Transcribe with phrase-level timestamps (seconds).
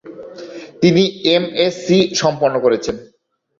[0.81, 1.03] তিনি
[1.33, 2.95] এমএসসি সম্পন্ন করেছেন।